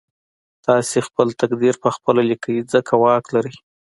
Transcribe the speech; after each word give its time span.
تاسې 0.65 0.97
خپل 1.07 1.27
تقدير 1.41 1.75
پخپله 1.83 2.21
ليکئ 2.29 2.57
ځکه 2.73 2.93
واک 3.01 3.25
لرئ. 3.35 3.55